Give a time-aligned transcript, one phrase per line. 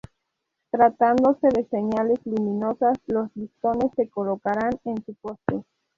[0.71, 5.63] Tratándose de señales luminosas los listones, se colocarán en su poste.